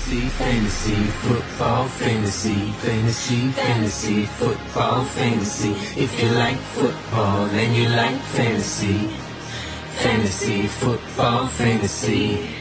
[0.00, 5.72] Fantasy, fantasy, football, fantasy, fantasy, fantasy, football, fantasy.
[6.00, 9.08] If you like football then you like fantasy,
[10.02, 12.59] fantasy, football, fantasy.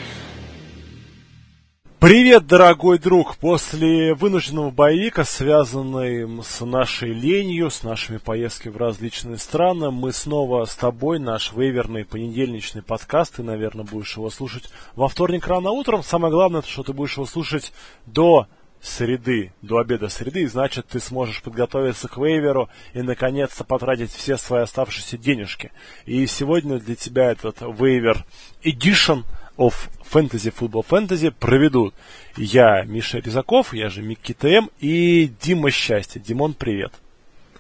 [2.00, 3.36] Привет, дорогой друг!
[3.36, 10.64] После вынужденного боевика, связанной с нашей ленью, с нашими поездками в различные страны, мы снова
[10.64, 16.02] с тобой, наш вейверный понедельничный подкаст, ты, наверное, будешь его слушать во вторник рано утром.
[16.02, 17.74] Самое главное, что ты будешь его слушать
[18.06, 18.48] до
[18.80, 24.38] среды, до обеда среды, и значит, ты сможешь подготовиться к вейверу и, наконец-то, потратить все
[24.38, 25.74] свои оставшиеся денежки.
[26.06, 28.26] И сегодня для тебя этот вейвер
[28.64, 29.26] Edition–
[29.60, 29.74] of
[30.12, 31.94] Fantasy Football Fantasy проведут
[32.38, 36.22] я, Миша Резаков, я же Микки ТМ и Дима Счастье.
[36.26, 36.94] Димон, привет.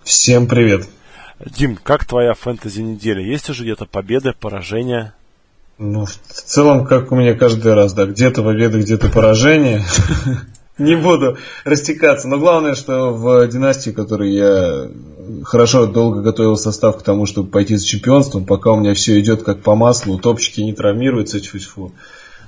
[0.03, 0.87] Всем привет.
[1.45, 3.21] Дим, как твоя фэнтези неделя?
[3.21, 5.13] Есть уже где-то победы, поражения?
[5.77, 9.83] Ну, в целом, как у меня каждый раз, да, где-то победа, где-то поражение.
[10.79, 12.27] Не буду растекаться.
[12.27, 14.89] Но главное, что в династии, которую я
[15.43, 19.43] хорошо долго готовил состав к тому, чтобы пойти с чемпионством, пока у меня все идет
[19.43, 21.91] как по маслу, топчики не травмируются, -тьфу,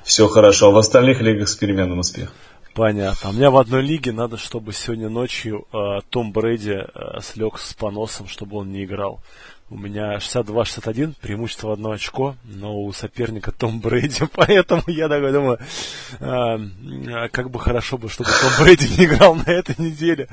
[0.03, 0.69] все хорошо.
[0.69, 2.33] А в остальных лигах с переменным успехом.
[2.73, 3.31] Понятно.
[3.31, 7.73] У меня в одной лиге надо, чтобы сегодня ночью э, Том Брэди э, слег с
[7.73, 9.19] поносом, чтобы он не играл.
[9.73, 15.31] У меня 62-61, преимущество в одно очко, но у соперника Том Брейди, поэтому я такой
[15.31, 15.59] думаю,
[16.19, 20.27] э, как бы хорошо бы, чтобы Том Брейди не играл на этой неделе.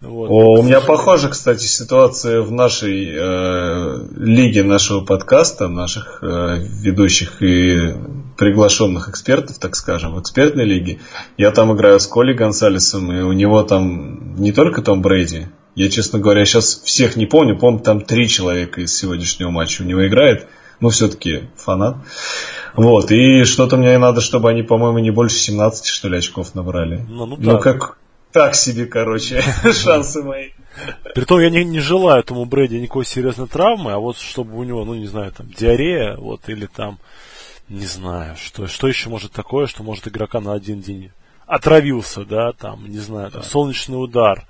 [0.00, 0.30] Вот.
[0.30, 7.42] О, у меня похожа, кстати, ситуация в нашей э, лиге нашего подкаста, наших э, ведущих
[7.42, 7.94] и
[8.38, 10.98] приглашенных экспертов, так скажем, в экспертной лиге.
[11.36, 15.48] Я там играю с Коли Гонсалесом, и у него там не только Том Брейди,
[15.78, 17.56] я, честно говоря, сейчас всех не помню.
[17.56, 20.48] Помню, там три человека из сегодняшнего матча у него играет.
[20.80, 21.98] Ну, все-таки фанат.
[22.74, 23.12] Вот.
[23.12, 27.06] И что-то мне надо, чтобы они, по-моему, не больше 17, что ли, очков набрали.
[27.08, 27.96] Ну, ну, ну как
[28.32, 29.40] так себе, короче,
[29.72, 30.48] шансы мои.
[31.14, 34.84] Притом я не, не желаю этому Брэди никакой серьезной травмы, а вот чтобы у него,
[34.84, 36.98] ну не знаю, там диарея, вот или там,
[37.68, 41.12] не знаю, что, что еще может такое, что может игрока на один день
[41.46, 44.44] отравился, да, там, не знаю, там, солнечный удар,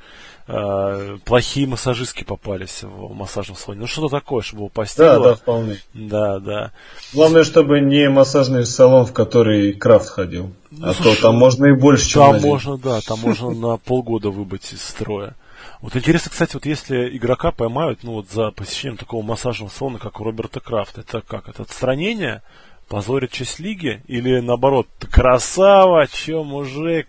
[0.49, 3.83] э, плохие массажистки попались в массажном салоне.
[3.83, 5.19] Ну что-то такое, чтобы упастило.
[5.19, 5.77] Да, да, вполне.
[5.95, 6.73] Да, да.
[7.13, 10.53] Главное, чтобы не массажный салон, в который Крафт ходил.
[10.71, 13.77] Ну, а слушай, то там можно и больше, чем Там можно, да, там можно на
[13.77, 15.37] полгода выбыть из строя.
[15.81, 20.21] Вот интересно, кстати, вот если игрока поймают, ну вот за посещением такого массажного салона, как
[20.21, 21.49] у Роберта Крафта, это как?
[21.49, 22.43] Это отстранение?
[22.89, 24.03] Позорит честь лиги?
[24.07, 27.07] Или наоборот, красава, чё, мужик?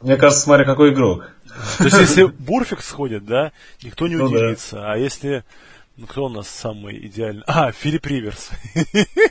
[0.00, 1.30] Мне кажется, смотри, какой игрок.
[1.78, 3.52] То есть, если Бурфик сходит, да,
[3.82, 4.92] никто не ну, удивится.
[4.92, 5.44] А если...
[5.96, 7.42] Ну, кто у нас самый идеальный?
[7.46, 8.50] А, Филипп Риверс.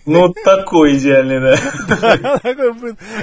[0.06, 1.56] Ну, такой идеальный, да.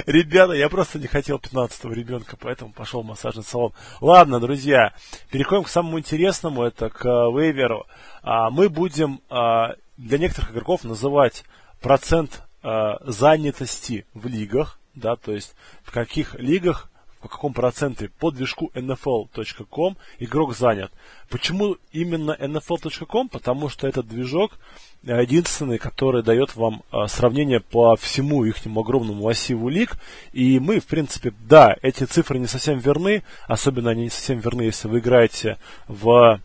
[0.05, 3.71] Ребята, я просто не хотел 15-го ребенка, поэтому пошел в массажный салон.
[4.01, 4.93] Ладно, друзья,
[5.31, 7.85] переходим к самому интересному, это к вейверу.
[8.21, 11.45] А, мы будем а, для некоторых игроков называть
[11.81, 16.89] процент а, занятости в лигах, да, то есть в каких лигах
[17.21, 20.91] в каком проценте по движку nfl.com игрок занят.
[21.29, 23.29] Почему именно nfl.com?
[23.29, 24.57] Потому что этот движок
[25.03, 29.97] единственный, который дает вам а, сравнение по всему их огромному массиву лиг.
[30.33, 34.63] И мы, в принципе, да, эти цифры не совсем верны, особенно они не совсем верны,
[34.63, 35.57] если вы играете
[35.87, 36.41] в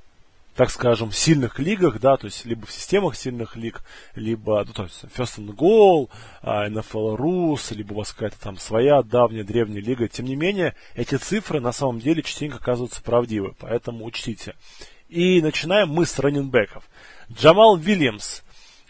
[0.54, 3.82] так скажем, сильных лигах, да, то есть либо в системах сильных лиг,
[4.14, 6.10] либо, ну, то есть First and Goal,
[6.42, 10.08] NFL Rus, либо у вас какая-то там своя давняя древняя лига.
[10.08, 14.54] Тем не менее, эти цифры на самом деле частенько оказываются правдивы, поэтому учтите.
[15.08, 16.84] И начинаем мы с раненбеков.
[17.30, 18.42] Джамал Вильямс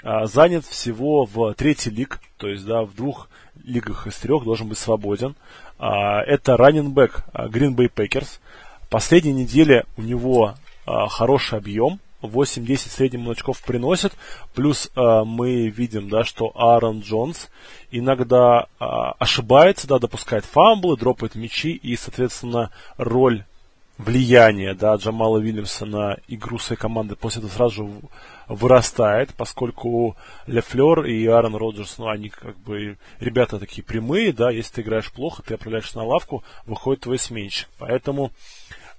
[0.03, 3.29] а, занят всего в третий лиг, то есть, да, в двух
[3.63, 5.37] лигах из трех должен быть свободен.
[5.79, 8.41] А, это раненбек Green Bay Packers.
[8.91, 10.55] Последней неделе у него
[10.87, 14.13] а, хороший объем, 8-10 средним очков приносит.
[14.55, 17.51] Плюс э, мы видим, да, что Аарон Джонс
[17.91, 18.85] иногда э,
[19.19, 23.45] ошибается, да, допускает фамблы, дропает мячи и, соответственно, роль
[23.99, 27.91] влияния да, Джамала Вильямса на игру своей команды после этого сразу же
[28.49, 34.75] вырастает, поскольку Лефлер и Аарон Роджерс, ну, они как бы ребята такие прямые, да, если
[34.75, 37.69] ты играешь плохо, ты отправляешься на лавку, выходит твой сменщик.
[37.79, 38.33] Поэтому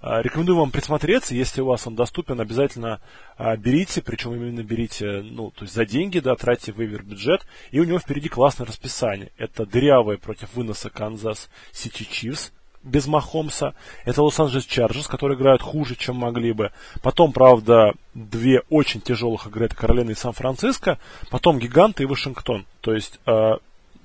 [0.03, 2.99] рекомендую вам присмотреться, если у вас он доступен, обязательно
[3.37, 7.79] а, берите, причем именно берите, ну, то есть за деньги, да, тратьте waiver бюджет, и
[7.79, 9.31] у него впереди классное расписание.
[9.37, 12.51] Это дырявые против выноса Канзас Сити Чифс,
[12.83, 13.75] без Махомса.
[14.03, 16.71] Это Лос-Анджелес Чарджерс, которые играют хуже, чем могли бы.
[17.01, 20.99] Потом, правда, две очень тяжелых игры, это Каролина и Сан-Франциско.
[21.29, 22.65] Потом Гиганты и Вашингтон.
[22.81, 23.53] То есть, э,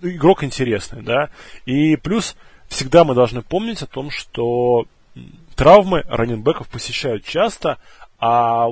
[0.01, 1.31] игрок интересный, да.
[1.67, 2.37] И плюс
[2.69, 4.87] всегда мы должны помнить о том, что
[5.59, 7.79] травмы раненбеков посещают часто,
[8.21, 8.69] а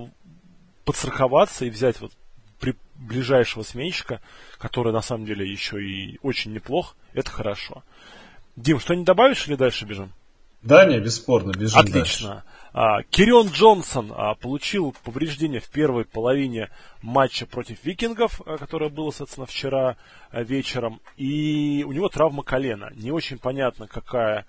[0.84, 2.12] подстраховаться и взять вот
[2.60, 4.20] при ближайшего сменщика,
[4.58, 7.82] который на самом деле еще и очень неплох, это хорошо.
[8.54, 10.12] Дим, что не добавишь или дальше бежим?
[10.62, 12.28] Да, не, бесспорно, бежим Отлично.
[12.28, 12.44] Дальше.
[12.72, 16.70] А, Кирион Джонсон а, получил повреждение в первой половине
[17.02, 19.96] матча против Викингов, а, которое было, соответственно, вчера
[20.32, 21.00] вечером.
[21.16, 22.92] И у него травма колена.
[22.94, 24.46] Не очень понятно, какая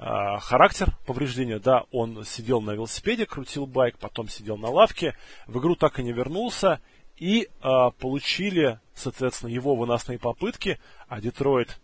[0.00, 1.58] характер повреждения.
[1.58, 5.14] Да, он сидел на велосипеде, крутил байк, потом сидел на лавке.
[5.46, 6.80] В игру так и не вернулся.
[7.18, 10.78] И а, получили, соответственно, его выносные попытки.
[11.08, 11.78] А Детройт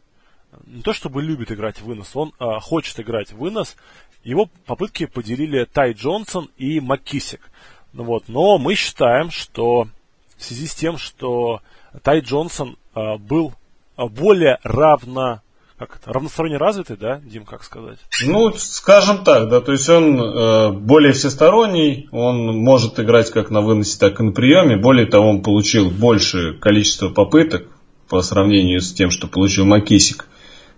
[0.66, 3.76] не то чтобы любит играть вынос, он а, хочет играть вынос.
[4.24, 7.50] Его попытки поделили Тай Джонсон и Маккисик.
[7.92, 9.88] Ну вот, но мы считаем, что
[10.36, 11.62] в связи с тем, что
[12.02, 13.54] Тай Джонсон э, был
[13.96, 15.40] более равно
[15.78, 17.98] как это, равносторонне развитый, да, Дим, как сказать?
[18.24, 23.60] Ну, скажем так, да, то есть он э, более всесторонний, он может играть как на
[23.60, 24.76] выносе, так и на приеме.
[24.76, 27.66] Более того, он получил большее количество попыток
[28.08, 30.28] по сравнению с тем, что получил Макисик.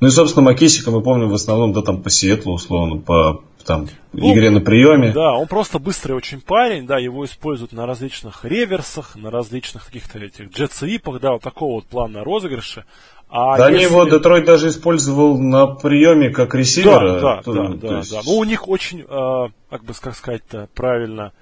[0.00, 3.86] Ну и, собственно, Макисика мы помним в основном, да, там по Сиэтлу, условно, по там,
[4.14, 5.12] ну, игре на приеме.
[5.12, 10.18] Да, он просто быстрый очень парень, да, его используют на различных реверсах, на различных каких-то
[10.18, 12.86] этих джетсвипах, да, вот такого вот плана розыгрыша.
[13.28, 13.84] А да, если...
[13.84, 17.20] его Детройт даже использовал на приеме как ресивера.
[17.20, 18.10] Да, да, то, да, да, есть...
[18.10, 18.20] да.
[18.24, 21.32] Ну, у них очень, э, как бы, как сказать-то правильно,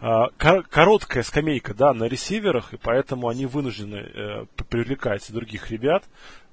[0.00, 0.08] э,
[0.38, 6.04] короткая скамейка, да, на ресиверах, и поэтому они вынуждены э, привлекать других ребят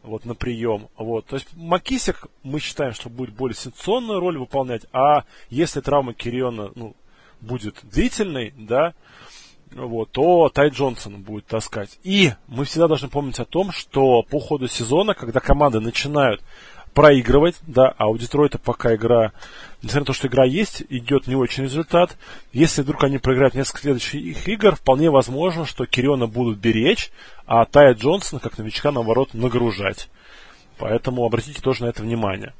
[0.03, 0.89] вот, на прием.
[0.97, 1.25] Вот.
[1.25, 6.71] То есть Макисик, мы считаем, что будет более сенсационную роль выполнять, а если травма Кириона
[6.75, 6.95] ну,
[7.41, 8.93] будет длительной, да,
[9.71, 11.97] вот, то Тай Джонсон будет таскать.
[12.03, 16.41] И мы всегда должны помнить о том, что по ходу сезона, когда команды начинают
[16.93, 19.31] проигрывать, да, а у Детройта пока игра,
[19.81, 22.17] несмотря на то, что игра есть, идет не очень результат.
[22.51, 27.11] Если вдруг они проиграют несколько следующих игр, вполне возможно, что Кириона будут беречь,
[27.45, 30.09] а Тая Джонсона, как новичка, наоборот, нагружать.
[30.77, 32.53] Поэтому обратите тоже на это внимание.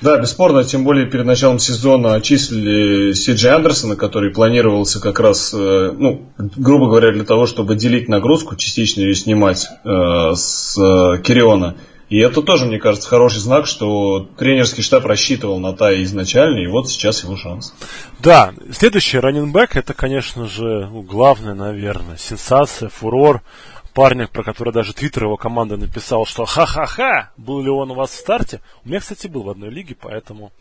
[0.00, 5.92] Да, бесспорно, тем более перед началом сезона отчислили Сиджи Андерсона, который планировался как раз, э,
[5.96, 11.76] ну, грубо говоря, для того, чтобы делить нагрузку, частично ее снимать э, с э, Кириона.
[12.08, 16.66] И это тоже, мне кажется, хороший знак, что тренерский штаб рассчитывал на Тая изначально, и
[16.66, 17.74] вот сейчас его шанс.
[18.20, 23.42] Да, следующий раненбэк, это, конечно же, ну, главное, наверное, сенсация, фурор.
[23.94, 28.10] Парня, про который даже твиттер его команды написал, что ха-ха-ха, был ли он у вас
[28.10, 28.60] в старте.
[28.84, 30.52] У меня, кстати, был в одной лиге, поэтому...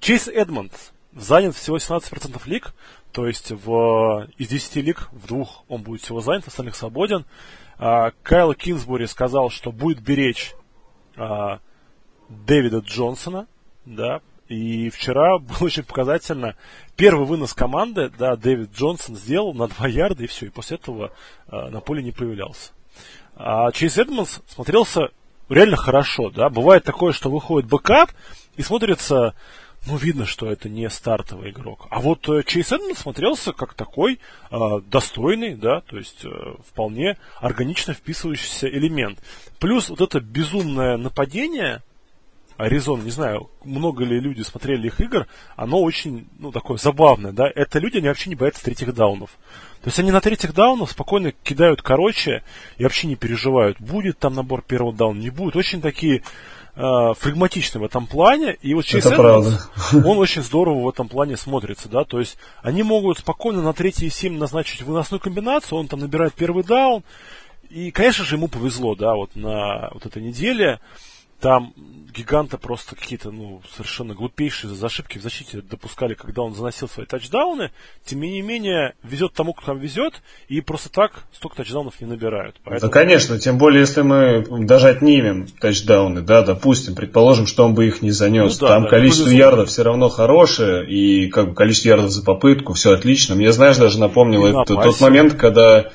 [0.00, 0.72] Чейз Эдмонд
[1.14, 2.72] занят всего 17% лиг,
[3.12, 7.26] то есть в, из 10 лиг в двух он будет всего занят, остальных свободен.
[7.78, 10.54] А, Кайл Кинсбури сказал, что будет беречь
[11.18, 11.60] а,
[12.28, 13.46] Дэвида Джонсона,
[13.84, 16.56] да, и вчера было очень показательно.
[16.96, 21.12] Первый вынос команды, да, Дэвид Джонсон сделал на 2 ярда, и все, и после этого
[21.48, 22.72] а, на поле не появлялся.
[23.36, 25.10] А Чейз Эдмондс смотрелся
[25.48, 26.48] реально хорошо, да.
[26.48, 28.10] Бывает такое, что выходит backup
[28.56, 29.34] и смотрится
[29.86, 31.86] ну, видно, что это не стартовый игрок.
[31.90, 34.20] А вот э, Чейз Эдмондс смотрелся как такой
[34.50, 36.28] э, достойный, да, то есть э,
[36.68, 39.18] вполне органично вписывающийся элемент.
[39.58, 41.82] Плюс вот это безумное нападение,
[42.58, 47.48] Аризоны, не знаю, много ли люди смотрели их игр, оно очень, ну, такое забавное, да,
[47.54, 49.30] это люди, они вообще не боятся третьих down ов.
[49.80, 52.42] То есть они на третьих даунов спокойно кидают короче
[52.76, 55.54] и вообще не переживают, будет там набор первого дауна, не будет.
[55.54, 56.24] Очень такие
[56.78, 59.42] э, флегматичны в этом плане, и вот через это,
[59.92, 64.08] он очень здорово в этом плане смотрится, да, то есть они могут спокойно на третий
[64.08, 67.02] 7 назначить выносную комбинацию, он там набирает первый даун,
[67.68, 70.80] и, конечно же, ему повезло, да, вот на вот этой неделе,
[71.40, 71.72] там
[72.18, 77.70] гиганта просто какие-то, ну, совершенно глупейшие ошибки в защите допускали, когда он заносил свои тачдауны.
[78.04, 80.14] Тем не менее, везет тому, кто там везет,
[80.48, 82.56] и просто так столько тачдаунов не набирают.
[82.64, 82.90] Поэтому...
[82.90, 87.86] Да, конечно, тем более, если мы даже отнимем тачдауны, да, допустим, предположим, что он бы
[87.86, 88.60] их не занес.
[88.60, 92.24] Ну, да, там да, количество ярдов все равно хорошее, и как бы количество ярдов за
[92.24, 93.34] попытку, все отлично.
[93.34, 95.92] Мне, знаешь, даже напомнило это тот момент, когда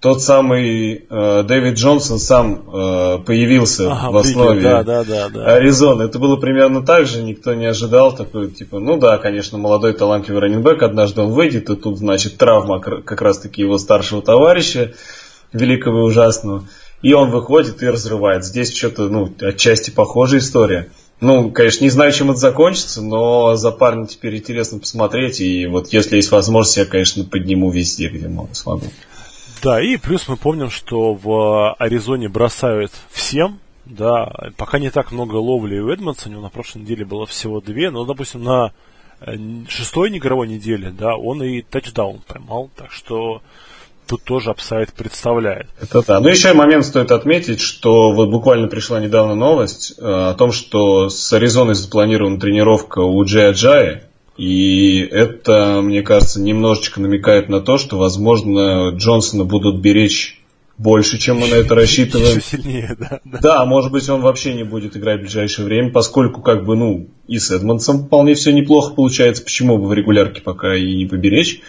[0.00, 5.54] тот самый э, Дэвид Джонсон сам э, появился ага, в основе да, да, да, да.
[5.54, 6.02] Аризоны.
[6.02, 10.42] Это было примерно так же, никто не ожидал такой, типа, ну да, конечно, молодой талантливый
[10.42, 14.92] раненбэк, однажды он выйдет, и тут, значит, травма как раз-таки его старшего товарища,
[15.52, 16.64] великого и ужасного,
[17.00, 18.44] и он выходит и разрывает.
[18.44, 20.90] Здесь что-то, ну, отчасти похожая история.
[21.20, 25.88] Ну, конечно, не знаю, чем это закончится, но за парня теперь интересно посмотреть, и вот
[25.88, 28.84] если есть возможность, я, конечно, подниму везде, где смогу.
[29.62, 35.36] Да, и плюс мы помним, что в Аризоне бросают всем, Да, пока не так много
[35.36, 38.72] ловли у Эдмонса, у него на прошлой неделе было всего две, но, допустим, на
[39.20, 39.36] э,
[39.68, 43.42] шестой игровой неделе, да, он и тачдаун поймал, так что
[44.06, 45.68] тут тоже апсайд представляет.
[45.80, 46.20] Это да.
[46.20, 51.08] Но еще момент стоит отметить, что вот буквально пришла недавно новость э, о том, что
[51.08, 54.02] с Аризоной запланирована тренировка у Джей Аджаи.
[54.36, 60.40] И это, мне кажется, немножечко намекает на то, что, возможно, Джонсона будут беречь
[60.78, 62.36] больше, чем мы на это рассчитываем.
[62.36, 63.38] Еще сильнее, да, да.
[63.40, 67.08] Да, может быть, он вообще не будет играть в ближайшее время, поскольку, как бы, ну,
[67.26, 71.60] и с Эдмонсом вполне все неплохо получается, почему бы в регулярке пока и не поберечь.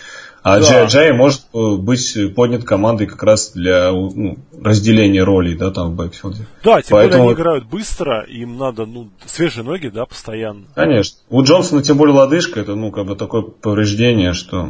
[0.47, 0.85] А да.
[0.85, 5.95] Джай может э, быть поднят командой как раз для ну, разделения ролей, да, там в
[5.95, 6.45] бэкфилде.
[6.63, 7.23] Да, тем Поэтому...
[7.23, 10.63] более они играют быстро, им надо, ну, свежие ноги, да, постоянно.
[10.73, 11.19] Конечно.
[11.29, 14.69] У Джонсона тем более лодыжка, это, ну, как бы такое повреждение, что...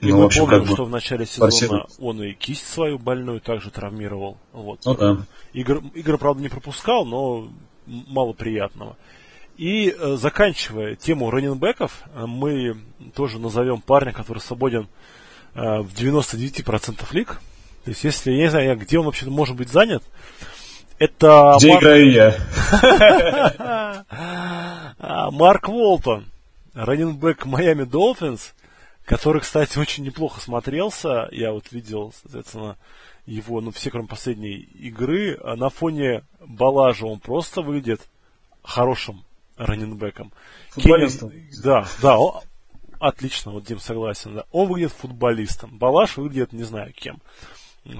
[0.00, 1.86] И ну, мы общем, помним, как бы что в начале сезона парсирует.
[1.98, 4.36] он и кисть свою больную также травмировал.
[4.52, 4.78] Вот.
[4.84, 5.16] Ну, да.
[5.54, 7.48] Игр, игры, правда, не пропускал, но
[7.86, 8.96] мало приятного.
[9.58, 12.76] И э, заканчивая тему раненбеков, э, мы
[13.16, 14.86] тоже назовем парня, который свободен
[15.54, 17.40] э, в 99% лиг.
[17.84, 20.04] То есть, если я не знаю, где он вообще может быть занят,
[21.00, 21.56] это...
[21.58, 21.82] Где Марк...
[21.82, 22.36] играю я?
[25.00, 26.26] А, Марк Волтон,
[26.74, 28.52] раненбек Майами Долфинс,
[29.04, 31.28] который, кстати, очень неплохо смотрелся.
[31.30, 32.76] Я вот видел, соответственно,
[33.26, 35.38] его, ну, все, кроме последней игры.
[35.42, 38.00] А на фоне Балажа он просто выглядит
[38.62, 39.24] хорошим
[39.58, 40.32] раненбеком.
[40.70, 41.30] Футболистом.
[41.30, 42.40] Кеннин, да, да, он,
[42.98, 44.44] отлично, вот Дим согласен, да.
[44.52, 45.76] Он выглядит футболистом.
[45.76, 47.20] Балаш выглядит, не знаю кем.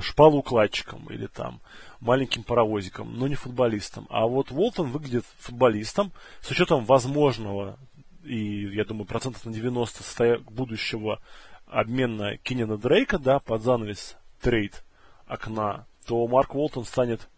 [0.00, 1.60] Шпалоукладчиком или там
[2.00, 4.06] маленьким паровозиком, но не футболистом.
[4.10, 7.78] А вот Волтон выглядит футболистом с учетом возможного
[8.24, 10.38] и, я думаю, процентов на 90 состоя...
[10.38, 11.20] будущего
[11.66, 14.84] обмена Кинина Дрейка, да, под занавес трейд
[15.26, 17.28] окна, то Марк Уолтон станет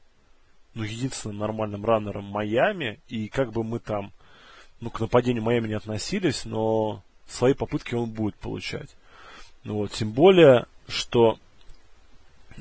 [0.74, 4.12] ну, единственным нормальным раннером Майами, и как бы мы там,
[4.80, 8.90] ну, к нападению Майами не относились, но свои попытки он будет получать.
[9.64, 11.38] Ну вот, тем более, что...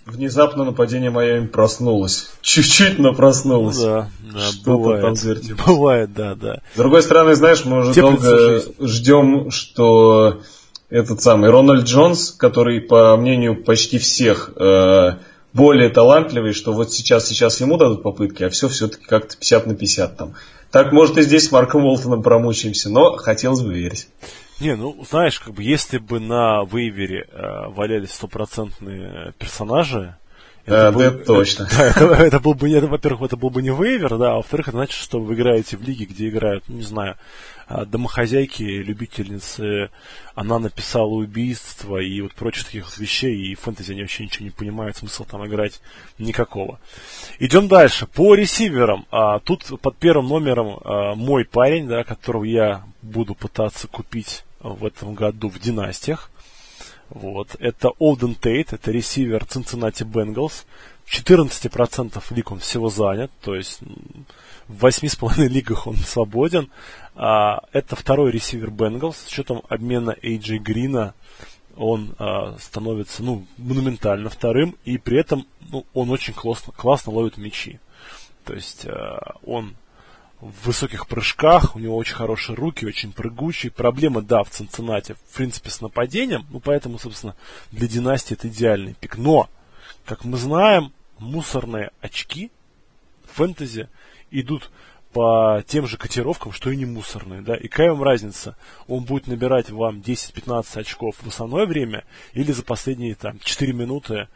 [0.06, 2.32] Внезапно нападение Майами проснулось.
[2.42, 3.78] Чуть-чуть, но проснулось.
[3.78, 5.22] Ну, да, да, бывает.
[5.22, 6.62] Там бывает, да, да.
[6.74, 10.42] С другой стороны, знаешь, мы уже долго ждем, что
[10.90, 15.18] этот самый Рональд Джонс, который, по мнению почти всех, э,
[15.54, 19.76] более талантливый, что вот сейчас, сейчас ему дадут попытки, а все все-таки как-то 50 на
[19.76, 20.34] 50 там.
[20.72, 24.08] Так, может, и здесь с Марком Уолтоном промучаемся, но хотелось бы верить.
[24.60, 30.18] Не, ну, знаешь, как бы, если бы на вейвере э, валялись стопроцентные персонажи,
[30.66, 31.64] это, был, это точно.
[31.64, 34.36] Это, да, это, это был бы, это, во-первых, это был бы не вейвер, да, а
[34.36, 37.16] во-вторых, это значит, что вы играете в лиге, где играют, ну, не знаю,
[37.86, 39.92] домохозяйки, любительницы,
[40.34, 44.98] она написала убийство и вот прочих таких вещей, и фэнтези они вообще ничего не понимают,
[44.98, 45.80] смысла там играть
[46.18, 46.80] никакого.
[47.38, 48.08] Идем дальше.
[48.08, 49.06] По ресиверам.
[49.12, 54.86] А, тут под первым номером а, мой парень, да, которого я буду пытаться купить в
[54.86, 56.32] этом году в династиях.
[57.10, 57.56] Вот.
[57.60, 60.66] Это Олден Тейт, это ресивер Cincinnati Bengals.
[61.10, 63.80] В 14% лиг он всего занят, то есть
[64.68, 66.70] в 8,5 лигах он свободен.
[67.16, 69.18] А, это второй ресивер Бенгалс.
[69.18, 71.16] С учетом обмена Эйджи Грина
[71.76, 77.38] он а, становится ну, монументально вторым, и при этом ну, он очень классно, классно ловит
[77.38, 77.80] мячи.
[78.46, 79.76] То есть а, он
[80.40, 83.72] в высоких прыжках, у него очень хорошие руки, очень прыгучий.
[83.72, 87.36] Проблема, да, в Цинциннате, в принципе, с нападением, ну, поэтому, собственно,
[87.72, 89.18] для династии это идеальный пик.
[89.18, 89.50] Но,
[90.06, 92.52] как мы знаем, мусорные очки
[93.34, 93.90] фэнтези
[94.32, 94.72] идут
[95.14, 98.56] по тем же котировкам, что и не мусорные, да, и какая вам разница,
[98.88, 104.28] он будет набирать вам 10-15 очков в основное время или за последние там 4 минуты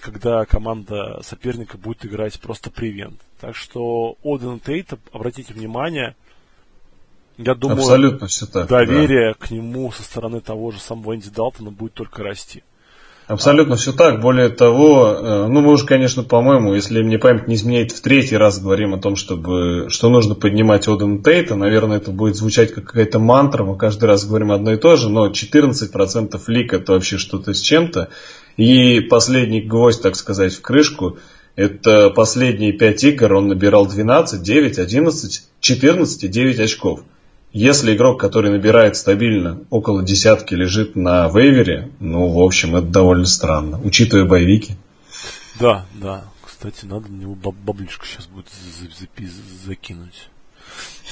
[0.00, 3.20] когда команда соперника будет играть просто превент.
[3.40, 6.14] Так что Оден Тейт, обратите внимание,
[7.36, 9.46] я думаю, Абсолютно все так, доверие да.
[9.46, 12.62] к нему со стороны того же самого Энди Далтона будет только расти.
[13.26, 14.20] Абсолютно все так.
[14.20, 18.36] Более того, э, ну мы уже, конечно, по-моему, если мне память не изменяет, в третий
[18.36, 21.54] раз говорим о том, чтобы, что нужно поднимать Оден Тейта.
[21.54, 23.64] Наверное, это будет звучать как какая-то мантра.
[23.64, 27.60] Мы каждый раз говорим одно и то же, но 14% лик это вообще что-то с
[27.60, 28.10] чем-то.
[28.58, 31.16] И последний гвоздь, так сказать, в крышку,
[31.56, 37.00] это последние 5 игр он набирал 12, 9, 11, 14 и 9 очков.
[37.54, 43.26] Если игрок, который набирает стабильно около десятки, лежит на вейвере, ну, в общем, это довольно
[43.26, 44.74] странно, учитывая боевики.
[45.60, 46.24] Да, да.
[46.44, 48.46] Кстати, надо на него баб баблишку сейчас будет
[49.64, 50.30] закинуть.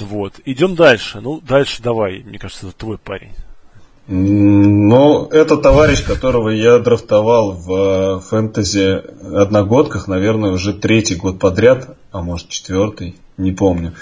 [0.01, 0.41] Вот.
[0.45, 1.21] Идем дальше.
[1.21, 2.25] Ну, дальше давай.
[2.25, 3.31] Мне кажется, это твой парень.
[4.09, 9.01] Ну, это товарищ, которого я драфтовал в э, фэнтези
[9.37, 13.95] одногодках, наверное, уже третий год подряд, а может четвертый, не помню.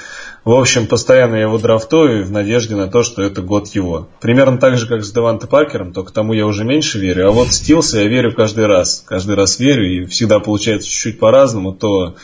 [0.44, 4.08] В общем, постоянно я его драфтую в надежде на то, что это год его.
[4.20, 7.28] Примерно так же, как с Деванте Паркером, только тому я уже меньше верю.
[7.28, 9.04] А вот Стилса я верю каждый раз.
[9.06, 11.74] Каждый раз верю, и всегда получается чуть-чуть по-разному.
[11.74, 12.16] То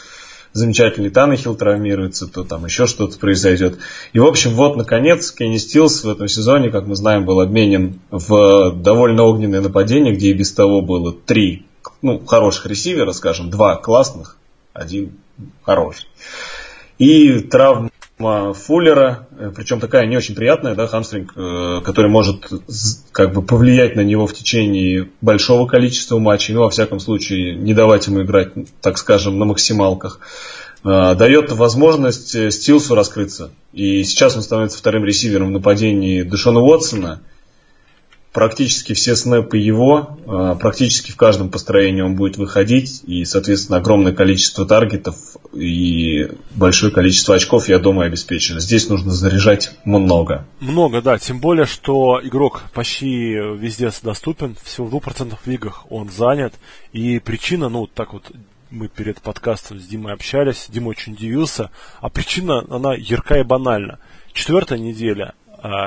[0.54, 3.78] замечательный Танахил травмируется, то там еще что-то произойдет.
[4.14, 8.00] И, в общем, вот, наконец, Кенни Стилс в этом сезоне, как мы знаем, был обменен
[8.10, 11.66] в довольно огненное нападение, где и без того было три
[12.00, 14.38] ну, хороших ресивера, скажем, два классных,
[14.72, 15.18] один
[15.62, 16.06] хороший.
[16.98, 22.48] И травма Фуллера, э, причем такая не очень приятная, да, хамстринг, э, который может
[23.12, 27.74] как бы повлиять на него в течение большого количества матчей, ну, во всяком случае, не
[27.74, 30.20] давать ему играть, так скажем, на максималках,
[30.82, 33.50] э, дает возможность Стилсу раскрыться.
[33.74, 37.20] И сейчас он становится вторым ресивером в нападении Дэшона Уотсона–
[38.36, 44.12] практически все снэпы его, а, практически в каждом построении он будет выходить, и, соответственно, огромное
[44.12, 45.16] количество таргетов
[45.54, 48.60] и большое количество очков, я думаю, обеспечено.
[48.60, 50.46] Здесь нужно заряжать много.
[50.60, 56.52] Много, да, тем более, что игрок почти везде доступен, всего в 2% лигах он занят,
[56.92, 58.30] и причина, ну, так вот,
[58.68, 61.70] мы перед подкастом с Димой общались, Дима очень удивился,
[62.02, 63.98] а причина, она яркая и банальна.
[64.34, 65.32] Четвертая неделя,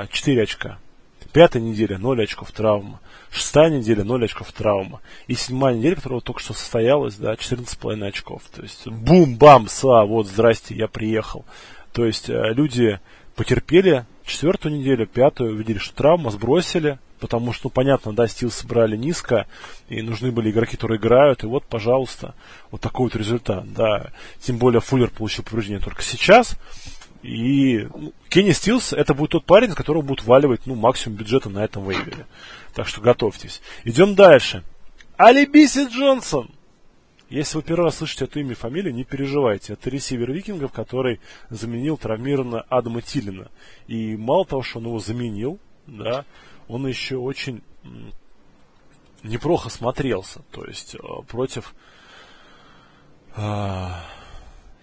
[0.10, 0.80] 4 а, очка
[1.32, 3.00] Пятая неделя 0 очков травма.
[3.32, 5.02] Шестая неделя 0 очков травма.
[5.28, 8.44] И седьмая неделя, которая только что состоялась, да, 14,5 очков.
[8.54, 11.46] То есть бум-бам, са, вот, здрасте, я приехал.
[11.94, 13.00] То есть э, люди
[13.36, 18.96] потерпели четвертую неделю, пятую, увидели, что травма, сбросили, потому что, ну, понятно, да, стил собрали
[18.96, 19.48] низко,
[19.88, 22.36] и нужны были игроки, которые играют, и вот, пожалуйста,
[22.72, 24.12] вот такой вот результат, да.
[24.42, 26.58] Тем более Фуллер получил повреждение только сейчас,
[27.22, 31.64] и ну, Кенни Стилс это будет тот парень, которого будут валивать ну, максимум бюджета на
[31.64, 32.26] этом вейвере.
[32.74, 33.62] Так что готовьтесь.
[33.84, 34.64] Идем дальше.
[35.18, 36.50] Алибиси Джонсон.
[37.30, 39.74] Если вы первый раз слышите это имя и фамилию, не переживайте.
[39.74, 43.50] Это ресивер викингов, который заменил травмированного Адама Тилина.
[43.88, 46.26] И мало того, что он его заменил, да,
[46.68, 47.62] он еще очень
[49.22, 50.42] неплохо смотрелся.
[50.52, 51.76] То есть э, против
[53.36, 53.90] э,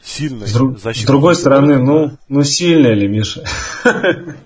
[0.07, 3.45] сильной с, друг, с другой стороны, ну, ну сильная ли Миша?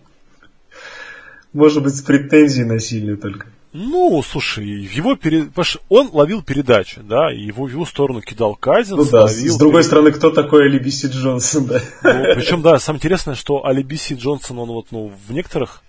[1.53, 3.47] Может быть, с претензией на сильную только.
[3.73, 5.51] Ну, слушай, его перед...
[5.89, 8.97] он ловил передачу, да, и его в его сторону кидал Казин.
[8.97, 9.87] Ну да, с другой перед...
[9.87, 11.81] стороны, кто такой Алибиси Джонсон, да?
[12.03, 15.83] Ну, причем, да, самое интересное, что Алибиси Джонсон, он вот, ну, в некоторых,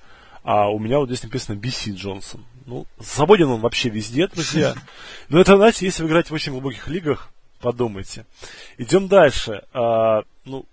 [0.44, 2.46] а у меня вот здесь написано BC Джонсон.
[2.68, 4.76] Ну, свободен он вообще везде, друзья.
[5.30, 8.26] Но это, знаете, если вы играете в очень глубоких лигах, подумайте.
[8.78, 9.64] Идем дальше.
[9.74, 10.66] А, ну,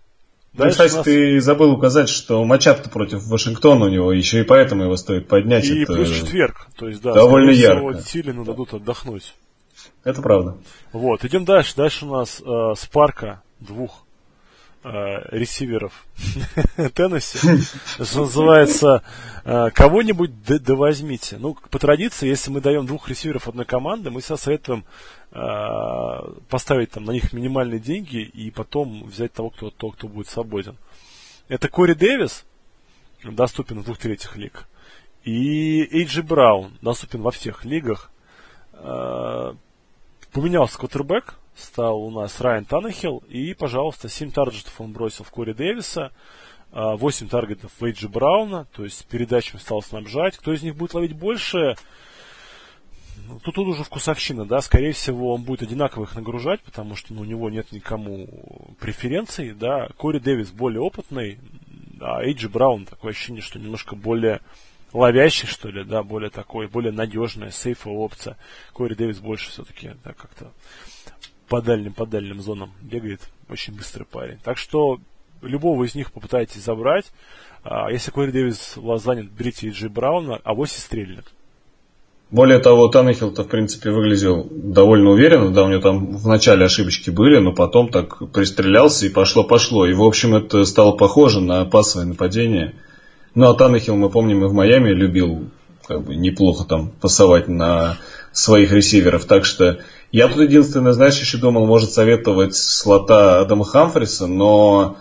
[0.55, 1.05] ну, кстати, нас...
[1.05, 5.67] ты забыл указать, что матчап-то против Вашингтона у него, еще и поэтому его стоит поднять.
[5.67, 8.01] И это плюс четверг, то есть, да, довольно ярко.
[8.01, 9.35] Силину дадут отдохнуть.
[10.03, 10.57] Это правда.
[10.93, 11.77] Вот, идем дальше.
[11.77, 14.05] Дальше у нас э, Спарка двух
[14.83, 16.07] ресиверов
[16.95, 17.39] Теннесси.
[18.05, 19.03] Что называется,
[19.45, 21.37] э, кого-нибудь да возьмите.
[21.39, 24.85] Ну, по традиции, если мы даем двух ресиверов одной команды, мы всегда советуем
[25.31, 30.27] Э, поставить там на них минимальные деньги и потом взять того, кто, того, кто будет
[30.29, 30.77] свободен.
[31.49, 32.47] Это Кори Дэвис,
[33.23, 34.67] доступен в двух третьих лиг.
[35.25, 38.11] И Эйджи Браун, доступен во всех лигах.
[38.73, 39.53] Э,
[40.33, 43.23] поменялся квотербек, стал у нас Райан Таннехилл.
[43.29, 46.13] И, пожалуйста, 7 таргетов он бросил в Кори Дэвиса.
[46.71, 50.37] 8 э, таргетов в Эйджи Брауна, то есть передачами стал снабжать.
[50.37, 51.77] Кто из них будет ловить больше,
[53.27, 57.13] ну, тут, тут уже вкусовщина, да, скорее всего, он будет одинаково их нагружать, потому что
[57.13, 59.89] ну, у него нет никому преференций, да.
[59.97, 61.39] Кори Дэвис более опытный,
[62.01, 64.41] а Эйджи Браун такое ощущение, что немножко более
[64.93, 68.37] ловящий, что ли, да, более такой, более надежная, сейфовая опция.
[68.73, 70.53] Кори Дэвис больше все-таки, да, как-то
[71.49, 74.39] по дальним, по дальним зонам бегает, очень быстрый парень.
[74.43, 74.99] Так что
[75.43, 77.07] любого из них попытайтесь забрать.
[77.65, 81.25] А, если Кори Дэвис вас занят, берите Эйджи Брауна, а вось стрельнет.
[82.31, 87.09] Более того, Таннехилл-то, в принципе, выглядел довольно уверенно, да, у него там в начале ошибочки
[87.09, 89.87] были, но потом так пристрелялся и пошло-пошло.
[89.87, 92.75] И, в общем, это стало похоже на пасовое нападение.
[93.35, 95.49] Ну, а Таннехилл, мы помним, и в Майами любил
[95.87, 97.97] как бы неплохо там пасовать на
[98.33, 99.25] своих ресиверов.
[99.25, 99.79] Так что
[100.13, 104.97] я тут единственное, знаешь, еще думал, может советовать слота Адама Хамфриса, но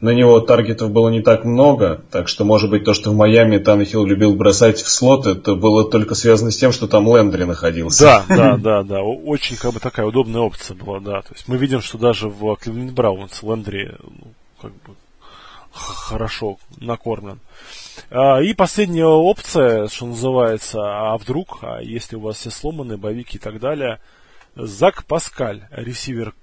[0.00, 3.58] на него таргетов было не так много, так что, может быть, то, что в Майами
[3.58, 8.04] Таннехилл любил бросать в слот, это было только связано с тем, что там Лендри находился.
[8.04, 9.02] Да, да, да, да.
[9.02, 11.22] Очень как бы такая удобная опция была, да.
[11.22, 14.94] То есть мы видим, что даже в Кливленд Браунс Лендри ну, как бы
[15.72, 17.40] хорошо накормлен.
[18.10, 23.38] А, и последняя опция, что называется, а вдруг, а если у вас все сломаны, боевики
[23.38, 23.98] и так далее,
[24.56, 26.34] Зак Паскаль, ресивер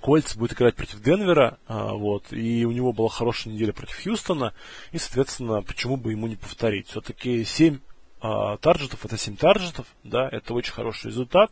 [0.00, 4.54] Кольц будет играть против Денвера, а, вот, и у него была хорошая неделя против Хьюстона,
[4.92, 6.88] и, соответственно, почему бы ему не повторить?
[6.88, 7.78] Все-таки 7
[8.22, 11.50] а, тарджетов, это 7 тарджетов, да, это очень хороший результат.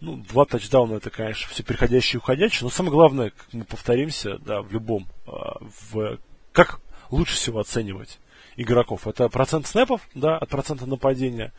[0.00, 4.38] Ну, два тачдауна это, конечно, все приходящие и уходящие, но самое главное, как мы повторимся,
[4.38, 5.58] да, в любом, а,
[5.90, 6.18] в,
[6.52, 6.80] как
[7.10, 8.20] лучше всего оценивать
[8.56, 9.08] игроков?
[9.08, 11.52] Это процент снэпов, да, от процента нападения,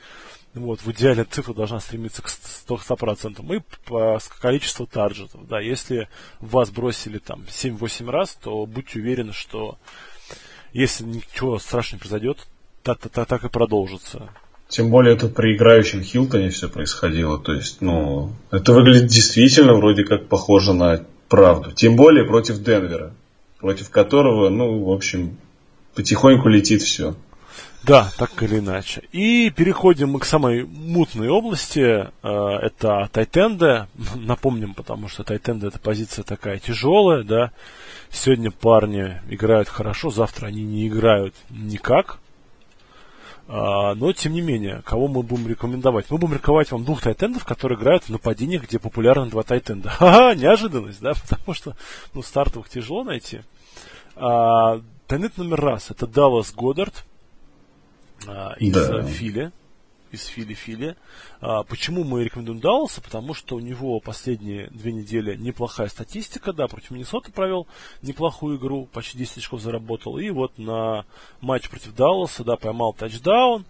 [0.55, 3.55] вот, в идеале цифра должна стремиться к 100%.
[3.55, 5.47] И по количеству тарджетов.
[5.47, 6.07] Да, если
[6.39, 9.77] вас бросили там 7-8 раз, то будьте уверены, что
[10.73, 12.47] если ничего страшного не произойдет,
[12.83, 14.29] так, так, так и продолжится.
[14.67, 17.37] Тем более это при играющем Хилтоне все происходило.
[17.37, 21.71] То есть, ну, это выглядит действительно вроде как похоже на правду.
[21.71, 23.13] Тем более против Денвера,
[23.59, 25.37] против которого, ну, в общем,
[25.95, 27.15] потихоньку летит все.
[27.83, 29.03] Да, так или иначе.
[29.11, 32.07] И переходим мы к самой мутной области.
[32.23, 33.87] Э, это тайтенды.
[34.15, 37.51] Напомним, потому что тайтенды это позиция такая тяжелая, да.
[38.11, 42.19] Сегодня парни играют хорошо, завтра они не играют никак.
[43.47, 46.09] А, но, тем не менее, кого мы будем рекомендовать?
[46.09, 49.89] Мы будем рекомендовать вам двух тайтендов, которые играют в нападениях, где популярны два тайтенда.
[49.99, 51.75] Ха-ха, неожиданность, да, потому что
[52.13, 53.41] ну, стартовых тяжело найти.
[54.15, 57.05] А, тайтенд номер раз это Даллас Годдард
[58.59, 59.03] из да.
[59.03, 59.51] Фили.
[60.11, 60.95] Из Фили-Фили.
[61.41, 63.01] А, почему мы рекомендуем Далласа?
[63.01, 67.67] Потому что у него последние две недели неплохая статистика, да, против Миннесоты провел
[68.01, 70.17] неплохую игру, почти 10 очков заработал.
[70.17, 71.05] И вот на
[71.41, 73.65] матч против Далласа, да, поймал тачдаун.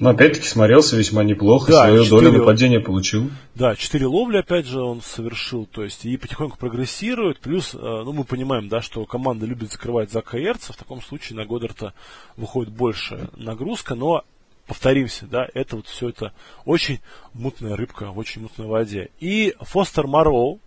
[0.00, 3.30] Но опять-таки смотрелся весьма неплохо, да, свою 4, долю нападения получил.
[3.56, 8.12] Да, четыре ловли опять же он совершил, то есть и потихоньку прогрессирует, плюс, э, ну
[8.12, 11.94] мы понимаем, да, что команда любит закрывать за Эрца, в таком случае на Годдарта
[12.36, 14.24] выходит больше нагрузка, но
[14.68, 16.32] повторимся, да, это вот все это
[16.64, 17.00] очень
[17.34, 19.08] мутная рыбка в очень мутной воде.
[19.18, 20.60] И Фостер Мароу,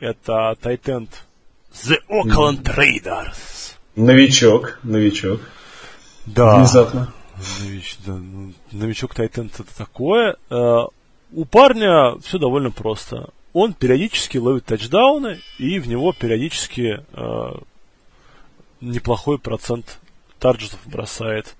[0.00, 1.08] это тайтенд
[1.72, 3.76] The Oakland Raiders.
[3.96, 5.40] Новичок, новичок.
[6.26, 6.58] Да.
[6.58, 7.12] Внезапно.
[7.60, 10.36] Нович, да, ну, новичок Тайтенд это такое.
[10.50, 10.84] Э,
[11.32, 13.30] у парня все довольно просто.
[13.52, 17.52] Он периодически ловит тачдауны, и в него периодически э,
[18.80, 19.98] неплохой процент
[20.38, 21.56] тарджетов бросает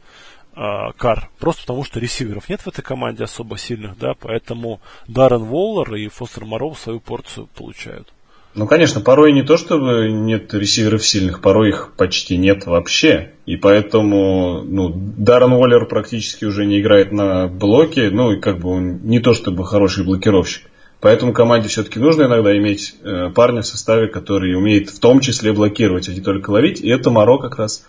[0.55, 1.31] э, Кар.
[1.39, 6.09] Просто потому, что ресиверов нет в этой команде особо сильных, да, поэтому Даррен Воллер и
[6.09, 8.13] Фостер Моров свою порцию получают.
[8.55, 13.33] Ну, конечно, порой не то, чтобы нет ресиверов сильных, порой их почти нет вообще.
[13.47, 18.71] И поэтому, ну, Даррен Уоллер практически уже не играет на блоке, ну, и как бы
[18.71, 20.65] он не то, чтобы хороший блокировщик.
[21.01, 25.53] Поэтому команде все-таки нужно иногда иметь э, парня в составе, который умеет в том числе
[25.53, 26.81] блокировать, а не только ловить.
[26.81, 27.87] И это Моро как раз.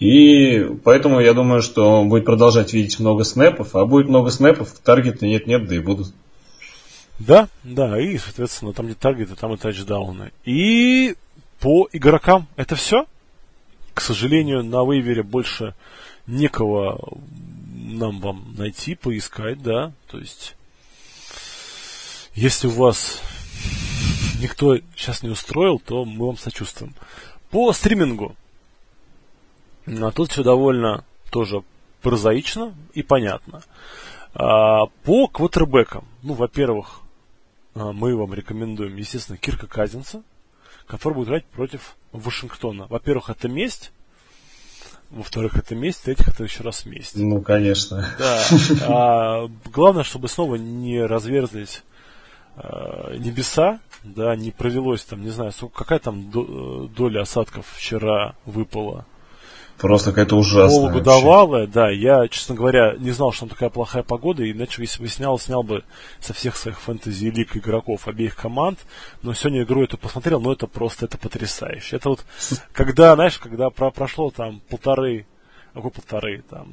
[0.00, 4.68] И поэтому я думаю, что он будет продолжать видеть много снэпов, а будет много снэпов,
[4.84, 6.08] таргеты нет-нет, да и будут.
[7.26, 10.32] Да, да, и, соответственно, там где таргеты, там и тачдауны.
[10.44, 11.14] И
[11.60, 13.06] по игрокам это все.
[13.94, 15.74] К сожалению, на вейвере больше
[16.26, 16.98] некого
[17.74, 19.92] нам вам найти, поискать, да.
[20.08, 20.56] То есть,
[22.34, 23.20] если у вас
[24.40, 26.94] никто сейчас не устроил, то мы вам сочувствуем.
[27.50, 28.34] По стримингу.
[29.86, 31.62] А тут все довольно тоже
[32.00, 33.62] прозаично и понятно.
[34.34, 36.04] А, по квотербекам.
[36.22, 37.01] Ну, во-первых,
[37.74, 40.22] мы вам рекомендуем, естественно, Кирка Казинца,
[40.86, 42.86] который будет играть против Вашингтона.
[42.88, 43.92] Во-первых, это месть.
[45.10, 46.00] Во-вторых, это месть.
[46.00, 47.16] В-третьих, это еще раз месть.
[47.16, 48.14] Ну, конечно.
[48.18, 48.42] Да.
[48.88, 51.82] А, главное, чтобы снова не разверзлись
[52.56, 59.06] а, небеса, да, не провелось там, не знаю, какая там э, доля осадков вчера выпала
[59.82, 60.78] Просто какая-то ужасная.
[60.78, 61.90] Полугодовалая, да.
[61.90, 65.64] Я, честно говоря, не знал, что там такая плохая погода, иначе, если бы снял, снял
[65.64, 65.82] бы
[66.20, 68.78] со всех своих фэнтези лиг игроков обеих команд.
[69.22, 71.96] Но сегодня игру эту посмотрел, но это просто, это потрясающе.
[71.96, 72.24] Это вот,
[72.72, 75.26] когда, знаешь, когда про прошло там полторы,
[75.74, 76.68] какой полторы, там,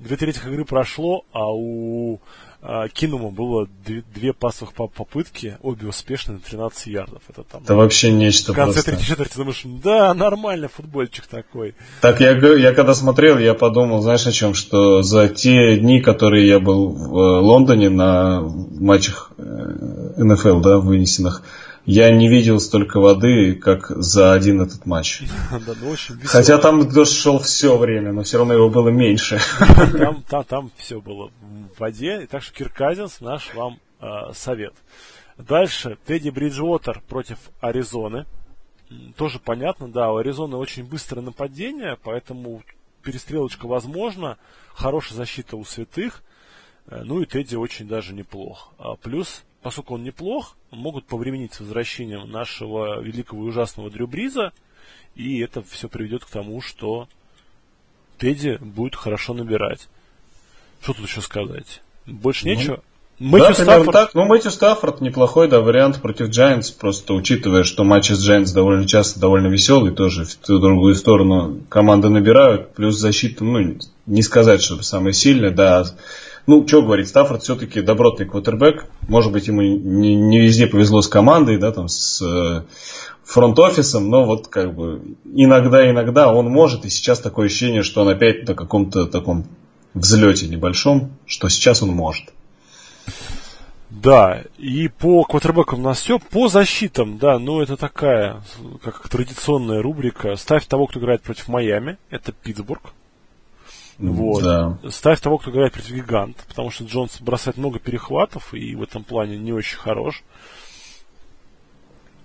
[0.00, 2.20] две трети игры прошло, а у
[2.62, 7.22] а, Кинума было две, две пасовых попытки, обе успешные на 13 ярдов.
[7.28, 7.62] Это там.
[7.62, 11.74] Это вообще нечто В конце третьей четверти думаешь, да, нормально, футбольчик такой.
[12.02, 16.48] Так я, я когда смотрел, я подумал, знаешь о чем, что за те дни, которые
[16.48, 19.42] я был в э, Лондоне на матчах э,
[20.18, 21.42] НФЛ, да, вынесенных,
[21.86, 25.22] я не видел столько воды, как за один этот матч.
[25.50, 29.40] Ну, Хотя там дождь шел все время, но все равно его было меньше.
[29.98, 31.30] Там, там, там все было
[31.74, 32.26] в воде.
[32.30, 34.74] Так что Кирказинс наш вам э, совет.
[35.38, 38.26] Дальше Тедди Бриджуотер против Аризоны.
[39.16, 42.62] тоже понятно, да, у Аризоны очень быстрое нападение, поэтому
[43.02, 44.36] перестрелочка возможна,
[44.74, 46.22] хорошая защита у святых,
[46.86, 48.72] э, ну и Тедди очень даже неплох.
[48.78, 54.52] А плюс, поскольку он неплох, могут повременить с возвращением нашего великого и ужасного Дрю Бриза,
[55.14, 57.08] и это все приведет к тому, что
[58.18, 59.88] Тедди будет хорошо набирать.
[60.80, 61.82] Что тут еще сказать?
[62.06, 62.82] Больше ну, нечего.
[63.18, 63.92] Мэтью да, Стаффорд...
[63.92, 64.14] так.
[64.14, 68.86] Ну, Мэтью Стаффорд неплохой, да, вариант против Giants, просто учитывая, что матчи с Giants довольно
[68.86, 74.62] часто довольно веселые, тоже в ту другую сторону команды набирают, плюс защита, ну, не сказать,
[74.62, 75.84] что самая сильная, да.
[76.50, 81.06] Ну, что говорить, Стаффорд все-таки добротный квотербек, может быть, ему не, не везде повезло с
[81.06, 82.64] командой, да, там, с э,
[83.22, 88.48] фронт-офисом, но вот как бы иногда-иногда он может, и сейчас такое ощущение, что он опять
[88.48, 89.44] на каком-то таком
[89.94, 92.32] взлете небольшом, что сейчас он может.
[93.88, 96.18] Да, и по квотербекам у нас все.
[96.18, 98.42] По защитам, да, ну это такая,
[98.82, 100.34] как традиционная рубрика.
[100.34, 101.96] Ставь того, кто играет против Майами.
[102.10, 102.92] Это Питтсбург.
[104.00, 104.42] Вот.
[104.42, 104.78] Да.
[104.90, 109.04] Ставь того, кто играет против Гигант, потому что Джонс бросает много перехватов и в этом
[109.04, 110.22] плане не очень хорош.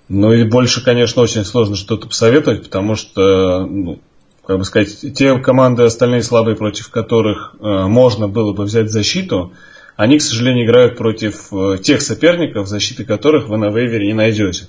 [0.08, 4.00] Ну и больше, конечно, очень сложно что-то посоветовать, потому что, ну,
[4.46, 9.52] как бы сказать, те команды остальные слабые, против которых э, можно было бы взять защиту,
[9.98, 14.68] они, к сожалению, играют против э, тех соперников, защиты которых вы на вейвере не найдете.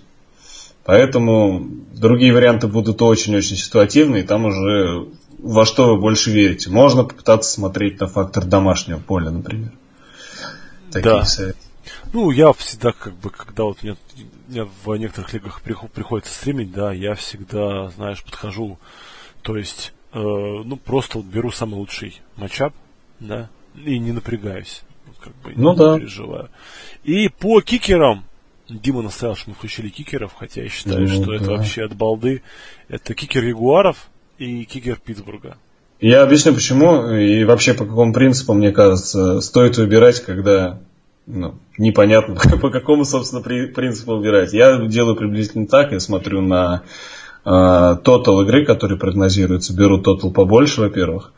[0.84, 5.06] Поэтому другие варианты будут очень-очень ситуативные, там уже
[5.38, 6.70] во что вы больше верите.
[6.70, 9.72] Можно попытаться смотреть на фактор домашнего поля, например.
[10.90, 11.24] Такие да.
[11.24, 11.58] советы.
[12.12, 13.96] Ну, я всегда, как бы, когда вот мне,
[14.48, 18.78] мне в некоторых лигах приходится стримить, да, я всегда, знаешь, подхожу,
[19.42, 22.72] то есть, э, ну, просто вот беру самый лучший матчап,
[23.20, 24.82] да, и не напрягаюсь
[25.26, 25.98] как бы ну, не да.
[25.98, 26.50] переживаю.
[27.04, 28.24] И по кикерам,
[28.68, 31.36] Дима настоял, что мы включили кикеров, хотя я считаю, ну, что да.
[31.36, 32.42] это вообще от балды.
[32.88, 35.56] Это кикер Ягуаров и кикер Питтсбурга.
[36.00, 40.78] Я объясню почему и вообще по какому принципу, мне кажется, стоит выбирать, когда
[41.26, 44.52] ну, непонятно, по какому, собственно, принципу выбирать.
[44.52, 46.82] Я делаю приблизительно так, я смотрю на
[47.44, 51.32] э, тотал игры, который прогнозируется, беру тотал побольше, во-первых.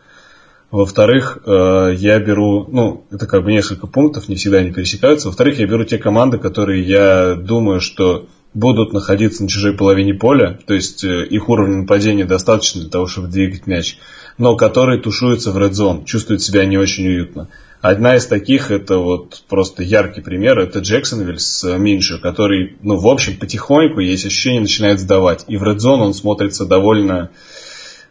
[0.70, 5.28] Во-вторых, э, я беру, ну, это как бы несколько пунктов, не всегда они пересекаются.
[5.28, 8.26] Во-вторых, я беру те команды, которые я думаю, что
[8.58, 13.06] будут находиться на чужой половине поля, то есть э, их уровень нападения достаточно для того,
[13.06, 13.98] чтобы двигать мяч,
[14.36, 17.48] но которые тушуются в red zone, чувствуют себя не очень уютно.
[17.80, 23.06] Одна из таких, это вот просто яркий пример, это Джексонвиль с Минши, который, ну, в
[23.06, 25.44] общем, потихоньку, есть ощущение, начинает сдавать.
[25.46, 27.30] И в red zone он смотрится довольно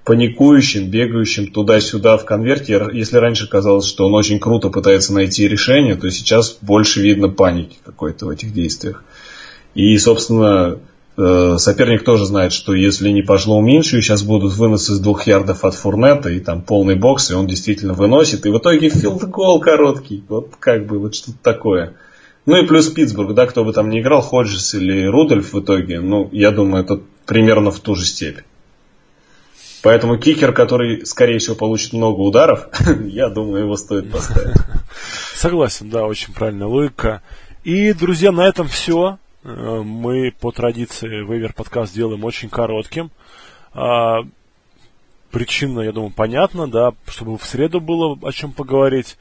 [0.05, 2.81] паникующим, бегающим туда-сюда в конверте.
[2.93, 7.75] Если раньше казалось, что он очень круто пытается найти решение, то сейчас больше видно паники
[7.83, 9.03] какой-то в этих действиях.
[9.77, 10.79] И, собственно,
[11.17, 15.63] э, соперник тоже знает, что если не пошло меньше, сейчас будут выносы с двух ярдов
[15.63, 20.23] от фурнета, и там полный бокс, и он действительно выносит, и в итоге филд-гол короткий.
[20.29, 21.93] Вот как бы, вот что-то такое.
[22.47, 25.99] Ну и плюс Питтсбург, да, кто бы там не играл, Ходжес или Рудольф в итоге,
[25.99, 28.45] ну, я думаю, это примерно в ту же степень.
[29.83, 32.67] Поэтому кикер, который, скорее всего, получит много ударов,
[33.05, 34.57] я думаю, его стоит поставить.
[35.35, 37.21] Согласен, да, очень правильная логика.
[37.63, 39.19] И, друзья, на этом все.
[39.47, 43.11] Э, мы по традиции Вейвер подкаст делаем очень коротким.
[43.73, 44.19] А,
[45.31, 49.17] причина, я думаю, понятна, да, чтобы в среду было о чем поговорить.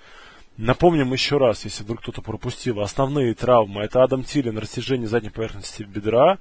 [0.56, 5.82] Напомним еще раз, если вдруг кто-то пропустил, основные травмы это Адам Тилин, растяжение задней поверхности
[5.82, 6.38] бедра,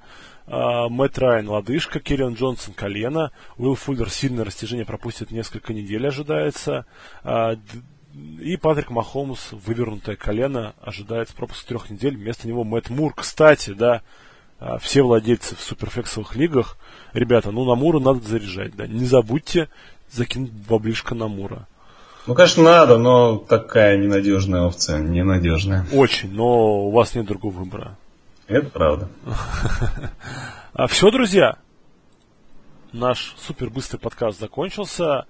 [0.48, 6.86] Uh, Мэтт Райан лодыжка, Киллиан Джонсон колено, Уилл Фуллер сильное растяжение пропустит несколько недель ожидается,
[7.24, 7.58] uh,
[8.40, 14.02] и Патрик Махомс вывернутое колено ожидается пропуск трех недель, вместо него Мэтт Мур, кстати, да,
[14.60, 16.78] uh, все владельцы в суперфексовых лигах,
[17.12, 19.68] ребята, ну на Мура надо заряжать, да, не забудьте
[20.10, 21.66] закинуть баблишко на Мура.
[22.26, 25.86] Ну, конечно, надо, но такая ненадежная опция, ненадежная.
[25.92, 27.96] Очень, но у вас нет другого выбора.
[28.48, 29.08] Это правда.
[30.78, 31.56] А все, друзья.
[32.92, 35.24] Наш супер быстрый подкаст закончился.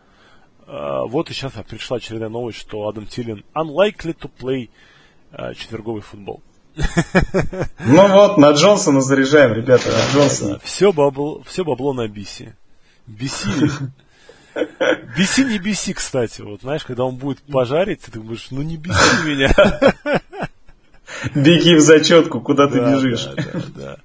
[0.66, 4.68] А, вот и сейчас пришла очередная новость, что Адам Тилин unlikely to play
[5.32, 6.42] а, четверговый футбол.
[7.78, 10.58] Ну вот, на Джонсона заряжаем, ребята, на Джонсона.
[10.62, 12.54] Все бабло, все бабло на Биси.
[13.06, 13.48] Биси.
[15.16, 16.40] Биси не биси, кстати.
[16.40, 19.54] Вот знаешь, когда он будет пожарить, ты думаешь, ну не биси меня.
[21.34, 23.24] Беги в зачетку, куда ты бежишь.
[23.24, 23.96] Да, да, да.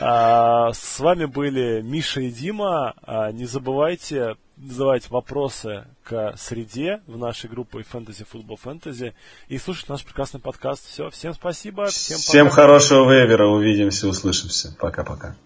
[0.00, 2.94] А, с вами были Миша и Дима.
[3.02, 4.36] А, не забывайте
[4.68, 9.14] задавать вопросы к среде в нашей группе Fantasy Football Fantasy
[9.48, 10.86] и слушать наш прекрасный подкаст.
[10.88, 11.86] Все, всем спасибо.
[11.86, 12.62] Всем, всем пока.
[12.62, 13.46] хорошего вейвера.
[13.46, 14.76] Увидимся, услышимся.
[14.78, 15.36] Пока-пока.